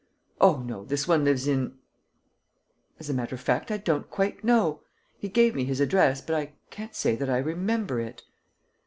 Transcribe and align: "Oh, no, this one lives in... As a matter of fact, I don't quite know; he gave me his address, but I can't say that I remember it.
"Oh, 0.39 0.57
no, 0.57 0.83
this 0.83 1.07
one 1.07 1.23
lives 1.23 1.47
in... 1.47 1.77
As 2.99 3.07
a 3.07 3.13
matter 3.13 3.35
of 3.35 3.41
fact, 3.41 3.69
I 3.69 3.77
don't 3.77 4.09
quite 4.09 4.43
know; 4.43 4.81
he 5.19 5.29
gave 5.29 5.53
me 5.53 5.63
his 5.63 5.79
address, 5.79 6.21
but 6.21 6.33
I 6.35 6.53
can't 6.71 6.95
say 6.95 7.15
that 7.15 7.29
I 7.29 7.37
remember 7.37 7.99
it. 7.99 8.23